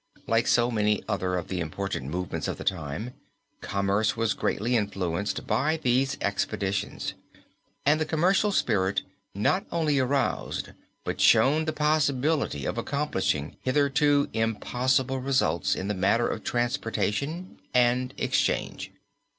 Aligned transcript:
Like 0.25 0.47
so 0.47 0.71
many 0.71 1.03
other 1.07 1.35
of 1.35 1.47
the 1.47 1.59
important 1.59 2.07
movements 2.09 2.47
of 2.47 2.57
the 2.57 2.63
time 2.63 3.13
commerce 3.61 4.17
was 4.17 4.33
greatly 4.33 4.75
influenced 4.75 5.45
by 5.45 5.77
these 5.77 6.17
expeditions, 6.21 7.13
and 7.85 8.01
the 8.01 8.05
commercial 8.07 8.51
spirit 8.51 9.03
not 9.35 9.67
only 9.71 9.99
aroused 9.99 10.69
but 11.03 11.21
shown 11.21 11.65
the 11.65 11.71
possibility 11.71 12.65
of 12.65 12.79
accomplishing 12.79 13.57
hitherto 13.61 14.27
impossible 14.33 15.19
results 15.19 15.75
in 15.75 15.87
the 15.87 15.93
matter 15.93 16.27
of 16.27 16.43
transportation 16.43 17.59
and 17.71 18.15
exchange. 18.17 18.89